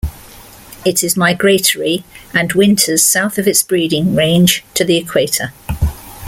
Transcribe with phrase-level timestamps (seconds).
[0.83, 2.03] It is migratory
[2.33, 5.53] and winters south of its breeding range to the equator.